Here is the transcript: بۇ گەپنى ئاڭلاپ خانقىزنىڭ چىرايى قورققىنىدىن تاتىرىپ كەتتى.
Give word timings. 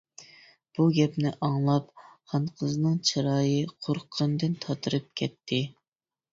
بۇ 0.77 0.87
گەپنى 0.95 1.33
ئاڭلاپ 1.47 1.91
خانقىزنىڭ 2.33 2.97
چىرايى 3.11 3.61
قورققىنىدىن 3.87 4.59
تاتىرىپ 4.67 5.17
كەتتى. 5.23 5.65